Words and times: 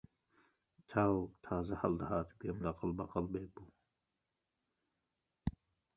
تاو 0.91 1.15
تازە 1.45 1.75
هەڵدەهات 1.81 2.29
گوێم 2.39 2.57
لە 2.65 2.71
غەڵبەغەڵبێک 2.77 3.49
بوو 3.55 3.71